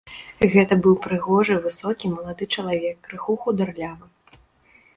[0.53, 4.05] Гэта быў прыгожы, высокі малады чалавек, крыху хударлявы.